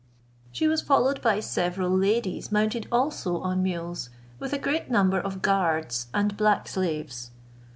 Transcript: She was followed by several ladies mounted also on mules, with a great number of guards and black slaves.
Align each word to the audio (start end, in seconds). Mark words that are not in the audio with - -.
She 0.51 0.67
was 0.67 0.81
followed 0.81 1.21
by 1.21 1.39
several 1.41 1.91
ladies 1.95 2.51
mounted 2.51 2.87
also 2.91 3.37
on 3.37 3.61
mules, 3.61 4.09
with 4.39 4.51
a 4.51 4.57
great 4.57 4.89
number 4.89 5.19
of 5.19 5.43
guards 5.43 6.07
and 6.11 6.35
black 6.35 6.67
slaves. 6.67 7.29